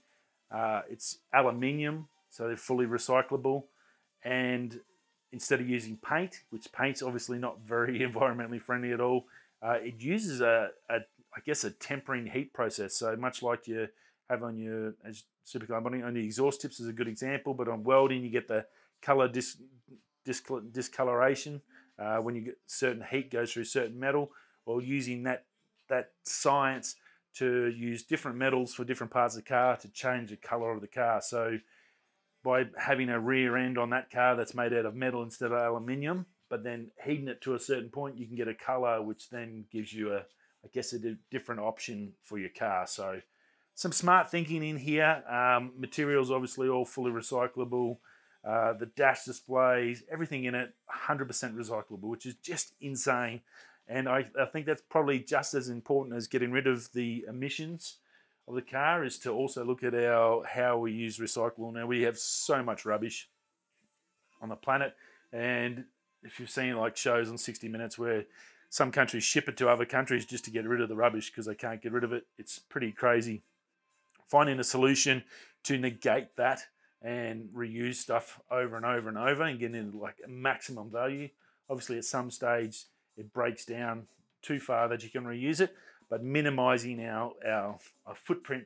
Uh, 0.52 0.82
it's 0.90 1.20
aluminium, 1.34 2.08
so 2.30 2.48
they're 2.48 2.58
fully 2.58 2.86
recyclable. 2.86 3.64
And 4.24 4.80
instead 5.32 5.62
of 5.62 5.70
using 5.70 5.98
paint, 5.98 6.42
which 6.50 6.72
paint's 6.72 7.02
obviously 7.02 7.40
not 7.40 7.60
very 7.66 8.00
environmentally 8.08 8.62
friendly 8.62 8.92
at 8.92 9.02
all, 9.02 9.26
uh, 9.62 9.78
it 9.82 9.96
uses 10.00 10.42
a, 10.42 10.70
a, 10.90 10.96
I 11.36 11.40
guess, 11.46 11.64
a 11.64 11.72
tempering 11.72 12.28
heat 12.28 12.54
process. 12.54 12.96
So 12.96 13.16
much 13.16 13.42
like 13.42 13.68
you 13.68 13.88
have 14.30 14.44
on 14.44 14.58
your 14.58 14.94
as 15.06 15.24
supercar 15.46 15.82
bonding, 15.84 16.04
on 16.04 16.14
the 16.14 16.24
exhaust 16.24 16.62
tips 16.62 16.80
is 16.80 16.88
a 16.88 16.94
good 16.94 17.08
example, 17.08 17.54
but 17.54 17.68
on 17.68 17.84
welding 17.84 18.24
you 18.24 18.30
get 18.30 18.48
the 18.48 18.66
color 19.02 19.28
dis, 19.28 19.58
dis, 20.26 20.42
discoloration 20.72 21.62
uh, 22.00 22.18
when 22.18 22.36
you 22.36 22.42
get 22.42 22.58
certain 22.68 23.04
heat 23.10 23.32
goes 23.32 23.52
through 23.52 23.66
certain 23.66 24.00
metal. 24.00 24.32
or 24.66 24.82
using 24.82 25.24
that 25.24 25.46
that 25.90 26.12
science 26.24 26.96
to 27.34 27.68
use 27.68 28.04
different 28.04 28.38
metals 28.38 28.74
for 28.74 28.84
different 28.84 29.12
parts 29.12 29.36
of 29.36 29.44
the 29.44 29.50
car 29.50 29.76
to 29.78 29.90
change 29.90 30.30
the 30.30 30.36
color 30.36 30.72
of 30.72 30.82
the 30.82 30.88
car. 30.88 31.22
So 31.22 31.58
by 32.44 32.66
having 32.78 33.10
a 33.10 33.20
rear 33.20 33.58
end 33.58 33.78
on 33.78 33.90
that 33.90 34.12
car 34.12 34.36
that's 34.36 34.54
made 34.54 34.74
out 34.74 34.86
of 34.86 34.96
metal 34.96 35.24
instead 35.24 35.52
of 35.52 35.58
aluminium, 35.58 36.28
but 36.50 36.64
then 36.64 36.92
heating 37.04 37.28
it 37.28 37.42
to 37.42 37.56
a 37.56 37.60
certain 37.60 37.90
point, 37.90 38.18
you 38.18 38.28
can 38.28 38.36
get 38.36 38.48
a 38.48 38.54
color 38.54 39.02
which 39.02 39.30
then 39.30 39.66
gives 39.72 39.92
you 39.92 40.14
a, 40.14 40.20
I 40.64 40.68
guess, 40.72 40.94
a 40.94 41.00
different 41.32 41.62
option 41.62 42.14
for 42.24 42.38
your 42.38 42.50
car. 42.50 42.86
So 42.86 43.22
some 43.74 43.92
smart 43.92 44.30
thinking 44.30 44.64
in 44.64 44.78
here. 44.78 45.24
Um, 45.30 45.74
materials 45.78 46.32
obviously 46.32 46.70
all 46.70 46.86
fully 46.86 47.12
recyclable. 47.12 47.98
Uh, 48.44 48.74
the 48.74 48.86
dash 48.86 49.26
displays, 49.26 50.04
everything 50.10 50.46
in 50.46 50.56
it, 50.56 50.74
100% 51.08 51.28
recyclable, 51.28 52.04
which 52.04 52.26
is 52.26 52.36
just 52.36 52.74
insane. 52.80 53.42
And 53.88 54.08
I, 54.08 54.28
I 54.40 54.46
think 54.46 54.66
that's 54.66 54.84
probably 54.90 55.20
just 55.20 55.54
as 55.54 55.68
important 55.68 56.16
as 56.16 56.28
getting 56.28 56.52
rid 56.52 56.68
of 56.68 56.92
the 56.94 57.26
emissions 57.28 57.98
of 58.50 58.56
the 58.56 58.62
car 58.62 59.04
is 59.04 59.20
to 59.20 59.32
also 59.32 59.64
look 59.64 59.84
at 59.84 59.94
our 59.94 60.44
how 60.44 60.78
we 60.78 60.92
use 60.92 61.20
recyclable. 61.20 61.74
Now 61.74 61.86
we 61.86 62.02
have 62.02 62.18
so 62.18 62.64
much 62.64 62.86
rubbish 62.86 63.30
on 64.42 64.50
the 64.50 64.56
planet, 64.56 64.96
and 65.32 65.86
if 66.24 66.40
you've 66.40 66.50
seen 66.50 66.76
like 66.76 66.98
shows 66.98 67.30
on 67.30 67.38
60 67.38 67.68
Minutes 67.68 67.98
where 67.98 68.26
some 68.70 68.92
countries 68.92 69.24
ship 69.24 69.48
it 69.48 69.58
to 69.58 69.70
other 69.70 69.86
countries 69.86 70.26
just 70.26 70.46
to 70.46 70.52
get 70.52 70.68
rid 70.68 70.82
of 70.82 70.90
the 70.90 70.96
rubbish 70.96 71.30
because 71.30 71.46
they 71.46 71.56
can't 71.56 71.82
get 71.82 71.92
rid 71.92 72.04
of 72.04 72.12
it, 72.14 72.26
it's 72.38 72.60
pretty 72.60 72.92
crazy. 72.92 73.44
finding 74.28 74.60
a 74.60 74.64
solution 74.64 75.24
to 75.64 75.78
negate 75.78 76.36
that 76.36 76.62
and 77.02 77.50
reuse 77.56 77.96
stuff 77.96 78.40
over 78.52 78.76
and 78.76 78.86
over 78.86 79.08
and 79.08 79.18
over 79.18 79.44
and 79.44 79.60
getting 79.60 79.76
into 79.76 79.98
like 79.98 80.18
maximum 80.28 80.90
value. 80.90 81.30
Obviously, 81.70 81.98
at 81.98 82.06
some 82.06 82.30
stage, 82.32 82.86
it 83.18 83.34
breaks 83.34 83.66
down 83.66 84.08
too 84.42 84.60
far 84.60 84.88
that 84.88 85.04
you 85.04 85.10
can 85.10 85.24
reuse 85.24 85.62
it, 85.62 85.76
but 86.10 86.24
minimizing 86.24 87.04
our, 87.06 87.34
our, 87.46 87.78
our 88.06 88.16
footprint 88.16 88.66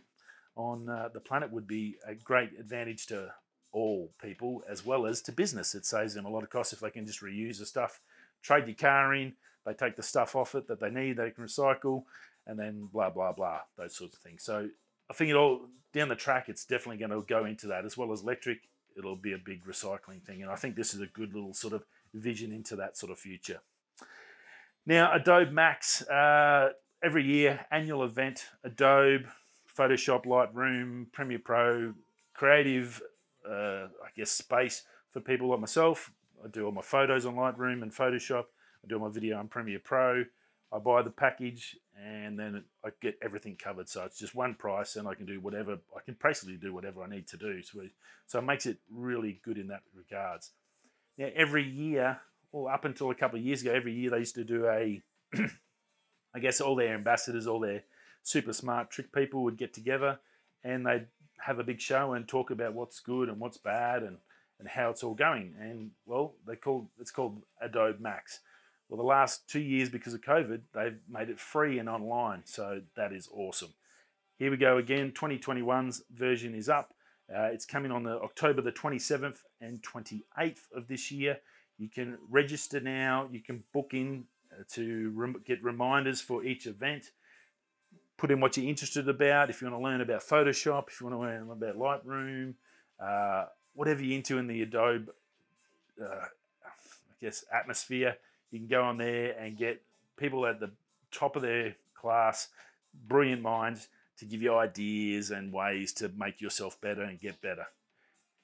on 0.56 0.88
uh, 0.88 1.10
the 1.14 1.20
planet 1.20 1.52
would 1.52 1.68
be 1.68 1.96
a 2.08 2.14
great 2.16 2.52
advantage 2.60 3.08
to 3.08 3.32
all 3.72 4.12
people 4.22 4.64
as 4.70 4.86
well 4.86 5.06
as 5.06 5.22
to 5.22 5.32
business. 5.32 5.74
It 5.74 5.86
saves 5.86 6.14
them 6.14 6.26
a 6.26 6.30
lot 6.30 6.44
of 6.44 6.50
costs 6.50 6.74
if 6.74 6.80
they 6.80 6.92
can 6.92 7.06
just 7.06 7.22
reuse 7.22 7.58
the 7.60 7.66
stuff, 7.66 8.00
trade 8.42 8.68
your 8.68 8.76
car 8.76 9.16
in, 9.16 9.34
they 9.66 9.74
take 9.74 9.96
the 9.96 10.04
stuff 10.04 10.36
off 10.36 10.56
it 10.56 10.68
that 10.68 10.80
they 10.80 10.90
need, 10.90 11.18
they 11.18 11.32
can 11.32 11.44
recycle, 11.46 12.04
and 12.46 12.60
then 12.60 12.88
blah, 12.92 13.10
blah, 13.10 13.32
blah, 13.32 13.62
those 13.78 13.96
sorts 13.96 14.16
of 14.16 14.22
things. 14.22 14.44
So 14.44 14.70
I 15.10 15.14
think 15.14 15.30
it 15.30 15.36
all 15.36 15.68
down 15.94 16.10
the 16.10 16.16
track, 16.16 16.50
it's 16.50 16.66
definitely 16.66 16.98
going 16.98 17.12
to 17.12 17.26
go 17.28 17.46
into 17.46 17.68
that 17.68 17.86
as 17.86 17.98
well 17.98 18.12
as 18.12 18.22
electric. 18.22 18.62
It'll 18.98 19.16
be 19.16 19.34
a 19.34 19.38
big 19.38 19.66
recycling 19.66 20.22
thing, 20.22 20.42
and 20.42 20.52
I 20.52 20.56
think 20.56 20.76
this 20.76 20.94
is 20.94 21.02
a 21.02 21.08
good 21.08 21.34
little 21.34 21.54
sort 21.54 21.74
of 21.74 21.84
vision 22.14 22.52
into 22.52 22.76
that 22.76 22.98
sort 22.98 23.12
of 23.12 23.20
future. 23.20 23.62
Now, 24.86 25.14
Adobe 25.14 25.52
Max, 25.52 26.02
uh, 26.04 26.70
every 27.04 27.24
year 27.24 27.66
annual 27.72 28.04
event, 28.04 28.46
Adobe, 28.64 29.26
Photoshop, 29.78 30.26
Lightroom, 30.26 31.12
Premiere 31.12 31.40
Pro, 31.40 31.94
creative, 32.34 33.02
uh, 33.48 33.88
I 34.04 34.10
guess, 34.16 34.32
space 34.32 34.84
for 35.10 35.22
people 35.22 35.50
like 35.50 35.60
myself. 35.60 36.12
I 36.44 36.50
do 36.50 36.66
all 36.66 36.72
my 36.72 36.82
photos 36.82 37.26
on 37.26 37.36
Lightroom 37.36 37.82
and 37.82 37.92
Photoshop. 37.92 38.46
I 38.84 38.88
do 38.88 38.96
all 38.96 39.08
my 39.08 39.14
video 39.14 39.38
on 39.38 39.48
Premiere 39.48 39.80
Pro. 39.80 40.26
I 40.74 40.80
buy 40.80 41.04
the 41.04 41.12
package 41.12 41.78
and 42.02 42.38
then 42.38 42.64
I 42.84 42.90
get 43.02 43.18
everything 43.22 43.56
covered. 43.56 43.88
So 43.88 44.04
it's 44.04 44.18
just 44.18 44.34
one 44.34 44.56
price 44.56 44.96
and 44.96 45.08
I 45.08 45.14
can 45.14 45.26
do 45.26 45.40
whatever, 45.40 45.78
I 45.96 46.00
can 46.04 46.18
basically 46.22 46.56
do 46.56 46.74
whatever 46.74 47.04
I 47.04 47.10
need 47.10 47.28
to 47.28 47.38
do. 47.38 47.62
So, 47.62 47.82
so 48.26 48.40
it 48.40 48.44
makes 48.44 48.66
it 48.66 48.78
really 48.90 49.40
good 49.44 49.58
in 49.58 49.68
that 49.68 49.84
regards. 49.96 50.52
Now, 51.18 51.28
every 51.36 51.64
year, 51.64 52.20
or 52.52 52.72
up 52.72 52.86
until 52.86 53.12
a 53.12 53.16
couple 53.16 53.38
of 53.38 53.46
years 53.46 53.62
ago, 53.62 53.72
every 53.72 53.94
year 53.94 54.10
they 54.10 54.20
used 54.20 54.36
to 54.36 54.44
do 54.44 54.66
a, 54.68 55.02
I 56.34 56.40
guess 56.40 56.60
all 56.60 56.76
their 56.76 56.96
ambassadors, 56.96 57.46
all 57.46 57.60
their 57.60 57.84
super 58.24 58.54
smart 58.54 58.90
trick 58.90 59.14
people 59.14 59.44
would 59.44 59.58
get 59.58 59.74
together 59.74 60.20
and 60.64 60.86
they'd 60.86 61.08
have 61.40 61.60
a 61.60 61.64
big 61.64 61.82
show 61.82 62.14
and 62.14 62.28
talk 62.28 62.50
about 62.50 62.74
what's 62.74 63.00
good 63.00 63.30
and 63.30 63.40
what's 63.40 63.58
bad 63.58 64.02
and, 64.02 64.18
and 64.60 64.68
how 64.68 64.90
it's 64.90 65.04
all 65.04 65.14
going. 65.14 65.54
And 65.60 65.92
well, 66.06 66.34
they 66.48 66.56
called 66.56 66.88
it's 67.00 67.12
called 67.12 67.44
Adobe 67.62 68.02
Max. 68.02 68.40
Well, 68.94 69.02
the 69.02 69.10
last 69.10 69.48
two 69.48 69.60
years, 69.60 69.90
because 69.90 70.14
of 70.14 70.22
COVID, 70.22 70.62
they've 70.72 71.00
made 71.10 71.32
it 71.32 71.40
free 71.40 71.80
and 71.80 71.90
online. 71.90 72.44
So 72.46 72.82
that 72.96 73.12
is 73.12 73.28
awesome. 73.34 73.74
Here 74.38 74.52
we 74.52 74.58
go 74.58 74.78
again. 74.78 75.12
2021's 75.14 76.04
version 76.14 76.54
is 76.54 76.70
up. 76.70 76.94
Uh, 77.28 77.46
it's 77.46 77.66
coming 77.66 77.92
on 77.92 78.04
the 78.04 78.22
October 78.22 78.62
the 78.62 78.72
27th 78.72 79.38
and 79.60 79.82
28th 79.82 80.72
of 80.76 80.88
this 80.88 81.12
year. 81.12 81.40
You 81.80 81.90
can 81.90 82.20
register 82.30 82.80
now. 82.80 83.28
You 83.32 83.40
can 83.40 83.64
book 83.74 83.96
in 83.96 84.26
uh, 84.52 84.62
to 84.74 85.12
rem 85.16 85.42
get 85.44 85.64
reminders 85.64 86.22
for 86.22 86.44
each 86.44 86.68
event. 86.68 87.06
Put 88.18 88.30
in 88.30 88.42
what 88.42 88.58
you're 88.58 88.70
interested 88.70 89.10
about. 89.10 89.50
If 89.50 89.60
you 89.60 89.72
want 89.72 89.82
to 89.82 89.84
learn 89.84 90.02
about 90.02 90.22
Photoshop, 90.22 90.90
if 90.90 91.02
you 91.02 91.08
want 91.08 91.20
to 91.20 91.20
learn 91.20 91.50
about 91.50 91.80
Lightroom, 91.80 92.54
uh, 93.00 93.46
whatever 93.74 94.04
you're 94.04 94.18
into 94.18 94.38
in 94.38 94.46
the 94.46 94.62
Adobe, 94.62 95.08
uh, 96.00 96.06
I 96.06 97.16
guess, 97.20 97.44
atmosphere, 97.52 98.18
you 98.54 98.60
can 98.60 98.68
go 98.68 98.84
on 98.84 98.98
there 98.98 99.36
and 99.40 99.58
get 99.58 99.82
people 100.16 100.46
at 100.46 100.60
the 100.60 100.70
top 101.12 101.36
of 101.36 101.42
their 101.42 101.76
class, 101.96 102.50
brilliant 103.08 103.42
minds, 103.42 103.88
to 104.20 104.26
give 104.26 104.44
you 104.44 104.56
ideas 104.56 105.32
and 105.32 105.52
ways 105.52 105.92
to 105.94 106.12
make 106.16 106.40
yourself 106.40 106.80
better 106.80 107.02
and 107.02 107.20
get 107.20 107.42
better. 107.42 107.66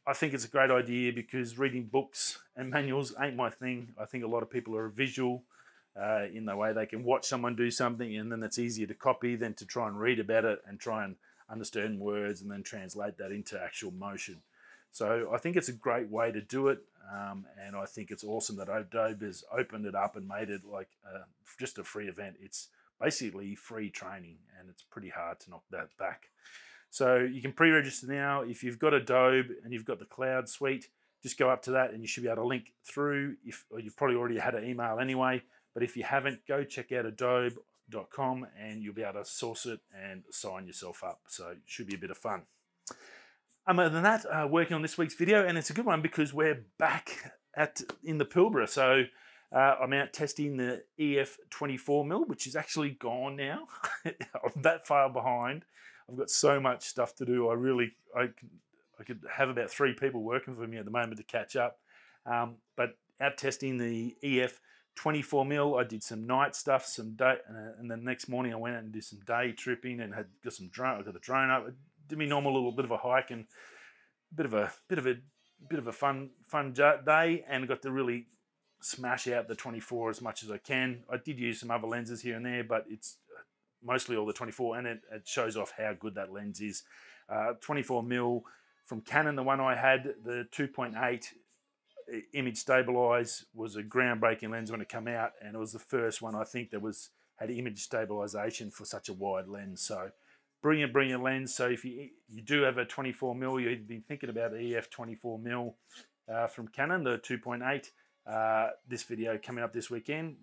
I 0.08 0.13
think 0.13 0.34
it's 0.34 0.46
a 0.46 0.50
great 0.50 0.72
idea 0.72 1.13
because 1.13 1.60
reading 1.60 1.84
books 1.84 2.39
and 2.56 2.72
manuals 2.72 3.13
ain't 3.22 3.36
my 3.36 3.51
thing. 3.51 3.89
I 4.01 4.06
think 4.06 4.24
a 4.24 4.28
lot 4.28 4.42
of 4.42 4.50
people 4.50 4.75
are 4.75 4.89
visual 4.89 5.44
uh, 5.96 6.24
in 6.34 6.46
the 6.46 6.56
way 6.56 6.74
they 6.74 6.88
can 6.88 7.04
watch 7.04 7.28
someone 7.28 7.56
do 7.56 7.70
something 7.70 8.18
and 8.18 8.32
then 8.32 8.42
it's 8.42 8.58
easier 8.58 8.88
to 8.88 8.96
copy 8.96 9.36
than 9.36 9.54
to 9.54 9.66
try 9.66 9.88
and 9.88 10.00
read 10.00 10.20
about 10.20 10.46
it 10.46 10.60
and 10.68 10.80
try 10.80 11.06
and 11.06 11.18
understand 11.51 12.00
words 12.00 12.42
and 12.42 12.50
then 12.50 12.63
translate 12.63 13.20
that 13.20 13.32
into 13.32 13.62
actual 13.62 13.92
motion. 13.92 14.38
So 14.91 15.29
I 15.34 15.38
think 15.38 15.55
it's 15.55 15.69
a 15.69 15.74
great 15.74 16.10
way 16.10 16.31
to 16.31 16.41
do 16.41 16.67
it. 16.67 16.79
Um, 17.12 17.46
and 17.65 17.75
I 17.75 17.86
think 17.86 18.12
it's 18.12 18.24
awesome 18.24 18.58
that 18.58 18.69
Adobe 18.69 19.25
has 19.25 19.43
opened 19.51 19.86
it 19.86 19.96
up 19.96 20.15
and 20.15 20.27
made 20.27 20.50
it 20.50 20.62
like 20.63 20.89
uh, 21.05 21.24
just 21.60 21.79
a 21.79 21.84
free 21.84 22.08
event. 22.08 22.36
It's 22.39 22.67
basically 23.01 23.55
free 23.55 23.89
training, 23.89 24.38
and 24.60 24.69
it's 24.69 24.84
pretty 24.84 25.10
hard 25.10 25.39
to 25.41 25.50
knock 25.50 25.63
that 25.72 25.89
back. 25.98 26.29
So 26.91 27.17
you 27.17 27.41
can 27.41 27.53
pre-register 27.53 28.08
now. 28.08 28.41
If 28.41 28.63
you've 28.63 28.79
got 28.79 28.93
Adobe 28.93 29.50
and 29.63 29.74
you've 29.74 29.86
got 29.86 30.00
the 30.00 30.05
Cloud 30.05 30.50
Suite, 30.50 30.89
just 31.22 31.38
go 31.38 31.50
up 31.50 31.63
to 31.63 31.72
that, 31.72 31.91
and 31.91 32.01
you 32.01 32.08
should 32.08 32.24
be 32.24 32.29
able 32.29 32.43
to 32.43 32.48
link 32.48 32.74
through. 32.84 33.36
If 33.43 33.65
you've 33.77 33.98
probably 33.98 34.15
already 34.15 34.38
had 34.38 34.55
an 34.55 34.65
email 34.65 35.00
anyway, 35.00 35.43
but 35.74 35.84
if 35.84 35.98
you 35.98 36.03
haven't, 36.03 36.46
go 36.48 36.63
check 36.63 36.91
out 36.91 37.05
Adobe.com, 37.05 38.48
and 38.60 38.84
you'll 38.84 38.93
be 38.93 39.03
able 39.03 39.24
to 39.24 39.25
source 39.25 39.65
it 39.65 39.79
and 39.93 40.24
sign 40.31 40.67
yourself 40.67 41.03
up. 41.03 41.22
So 41.27 41.50
it 41.50 41.60
should 41.65 41.88
be 41.88 41.96
a 41.96 42.00
bit 42.00 42.12
of 42.12 42.17
fun. 42.17 42.43
Um, 43.69 43.77
other 43.77 43.89
than 43.89 44.01
that, 44.01 44.25
uh, 44.25 44.47
working 44.47 44.73
on 44.73 44.81
this 44.81 44.97
week's 44.97 45.13
video, 45.13 45.45
and 45.45 45.55
it's 45.55 45.69
a 45.69 45.73
good 45.73 45.85
one 45.85 46.01
because 46.01 46.33
we're 46.33 46.65
back 46.79 47.35
at 47.55 47.83
in 48.03 48.17
the 48.17 48.25
Pilbara. 48.25 48.67
So 48.67 49.03
uh, 49.55 49.75
I'm 49.79 49.93
out 49.93 50.11
testing 50.11 50.57
the 50.57 50.81
EF24 50.99 52.07
mil, 52.07 52.25
which 52.25 52.47
is 52.47 52.55
actually 52.55 52.89
gone 52.89 53.35
now. 53.35 53.67
I'm 54.05 54.63
that 54.63 54.88
far 54.88 55.07
behind. 55.07 55.65
I've 56.09 56.17
got 56.17 56.31
so 56.31 56.59
much 56.59 56.83
stuff 56.83 57.13
to 57.17 57.25
do. 57.25 57.47
I 57.49 57.53
really, 57.53 57.91
I, 58.17 58.29
I 58.99 59.03
could 59.03 59.21
have 59.31 59.49
about 59.49 59.69
three 59.69 59.93
people 59.93 60.23
working 60.23 60.55
for 60.55 60.65
me 60.65 60.77
at 60.77 60.85
the 60.85 60.91
moment 60.91 61.17
to 61.17 61.23
catch 61.23 61.55
up. 61.55 61.77
Um, 62.25 62.55
but 62.75 62.97
out 63.21 63.38
testing 63.38 63.77
the 63.77 64.15
EF 64.23 64.59
24 64.95 65.45
mil. 65.45 65.75
I 65.75 65.83
did 65.83 66.01
some 66.01 66.25
night 66.25 66.55
stuff, 66.55 66.88
some 66.88 67.11
day, 67.11 67.35
uh, 67.47 67.79
and 67.79 67.91
the 67.91 67.97
next 67.97 68.29
morning 68.29 68.51
I 68.51 68.55
went 68.55 68.77
out 68.77 68.83
and 68.83 68.91
did 68.91 69.03
some 69.03 69.19
day 69.27 69.51
tripping 69.51 69.99
and 69.99 70.15
had 70.15 70.25
got 70.43 70.53
some 70.53 70.69
drone. 70.69 70.99
I 70.99 71.03
got 71.03 71.13
the 71.13 71.19
drone 71.19 71.51
up 71.51 71.67
me 72.18 72.25
normal 72.25 72.54
little 72.54 72.72
bit 72.72 72.86
of 72.86 72.92
a 72.92 72.98
hike 72.98 73.32
and 73.32 73.46
a 74.32 74.36
bit 74.36 74.46
of 74.46 74.54
a 74.54 74.72
bit 74.88 74.98
of 74.98 75.08
a 75.08 75.16
bit 75.70 75.80
of 75.80 75.88
a 75.88 75.92
fun 75.92 76.32
fun 76.48 76.74
day, 76.74 77.44
and 77.48 77.68
got 77.68 77.82
to 77.82 77.92
really 77.92 78.28
smash 78.82 79.28
out 79.28 79.48
the 79.48 79.56
24 79.56 80.10
as 80.10 80.22
much 80.22 80.44
as 80.44 80.50
I 80.50 80.58
can. 80.58 81.04
I 81.12 81.18
did 81.18 81.39
use 81.39 81.60
some 81.60 81.72
other 81.72 81.88
lenses 81.88 82.22
here 82.22 82.38
and 82.38 82.46
there, 82.46 82.63
but 82.63 82.86
it's 82.89 83.18
mostly 83.84 84.16
all 84.16 84.25
the 84.25 84.34
24, 84.34 84.78
and 84.78 84.88
it, 84.88 85.01
it 85.12 85.28
shows 85.28 85.58
off 85.58 85.74
how 85.78 85.94
good 85.94 86.16
that 86.16 86.32
lens 86.32 86.62
is. 86.62 86.84
Uh, 87.30 87.54
24 87.62 88.04
mil 88.04 88.44
from 88.86 89.01
Canon, 89.01 89.36
the 89.36 89.44
one 89.44 89.60
I 89.60 89.75
had, 89.75 90.16
the 90.24 90.48
2.8 90.51 91.25
image 92.34 92.58
stabilize 92.58 93.46
was 93.54 93.75
a 93.75 93.84
groundbreaking 93.84 94.50
lens 94.50 94.72
when 94.72 94.82
it 94.82 94.89
came 94.89 95.08
out, 95.08 95.32
and 95.42 95.56
it 95.56 95.60
was 95.60 95.74
the 95.74 95.80
first 95.80 96.22
one 96.22 96.36
I 96.36 96.44
think 96.44 96.72
that 96.72 96.82
was 96.82 97.10
had 97.36 97.51
image 97.51 97.80
stabilization 97.80 98.70
for 98.70 98.84
such 98.84 99.08
a 99.08 99.13
wide 99.13 99.48
lens. 99.48 99.82
So 99.82 100.12
brilliant, 100.62 100.94
brilliant 100.94 101.24
lens. 101.24 101.54
So 101.54 101.68
if 101.68 101.86
you 101.86 102.10
you 102.28 102.42
do 102.42 102.62
have 102.62 102.78
a 102.78 102.86
24 102.86 103.36
mil, 103.36 103.60
you've 103.60 103.88
been 103.88 104.04
thinking 104.08 104.30
about 104.30 104.51
the 104.51 104.75
EF 104.75 104.89
24 104.89 105.39
mil 105.39 105.75
uh, 106.32 106.48
from 106.48 106.68
Canon, 106.68 107.04
the 107.04 107.18
2.8. 107.18 107.89
Uh, 108.28 108.72
this 108.88 109.04
video 109.04 109.39
coming 109.44 109.63
up 109.63 109.74
this 109.74 109.89
weekend 109.89 110.36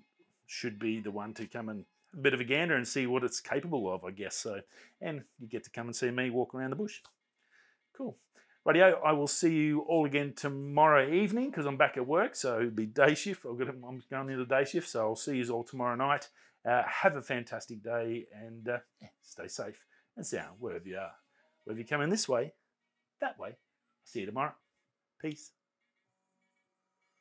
should 0.47 0.79
be 0.79 1.01
the 1.01 1.11
one 1.11 1.35
to 1.35 1.47
come 1.47 1.69
and 1.69 1.85
a 2.15 2.21
bit 2.21 2.35
of 2.35 2.41
a 2.41 2.45
gander 2.45 2.77
and 2.77 2.87
see 2.87 3.07
what 3.07 3.25
it's 3.25 3.41
capable 3.41 3.93
of, 3.93 4.05
I 4.05 4.11
guess. 4.11 4.37
So, 4.37 4.61
and 5.01 5.23
you 5.39 5.47
get 5.49 5.65
to 5.65 5.71
come 5.71 5.87
and 5.87 5.95
see 5.95 6.11
me 6.11 6.31
walk 6.31 6.55
around 6.55 6.71
the 6.71 6.77
bush. 6.77 7.01
Cool. 7.97 8.17
Radio, 8.65 9.01
I 9.05 9.13
will 9.13 9.29
see 9.29 9.55
you 9.55 9.81
all 9.83 10.07
again 10.07 10.33
tomorrow 10.35 11.09
evening 11.09 11.51
because 11.51 11.67
I'm 11.67 11.77
back 11.77 11.97
at 11.97 12.07
work, 12.07 12.35
so 12.35 12.59
it'll 12.59 12.71
be 12.71 12.87
day 12.87 13.15
shift. 13.15 13.45
Got, 13.45 13.69
I'm 13.69 14.03
going 14.11 14.31
into 14.31 14.45
the 14.45 14.57
day 14.57 14.65
shift, 14.65 14.89
so 14.89 15.01
I'll 15.01 15.17
see 15.17 15.37
you 15.37 15.49
all 15.51 15.63
tomorrow 15.63 15.95
night. 15.95 16.29
Uh, 16.69 16.83
have 16.85 17.15
a 17.15 17.23
fantastic 17.23 17.81
day 17.85 18.27
and 18.33 18.69
uh, 18.69 18.79
stay 19.23 19.47
safe 19.47 19.85
and 20.17 20.27
see 20.27 20.37
sound 20.37 20.57
wherever 20.59 20.87
you 20.89 20.99
are. 20.99 21.13
Whether 21.65 21.81
you're 21.81 21.89
coming 21.89 22.11
this 22.11 22.29
way, 22.29 22.53
that 23.21 23.39
way. 23.39 23.57
See 24.05 24.21
you 24.21 24.27
tomorrow. 24.27 24.55
Peace. 25.21 25.51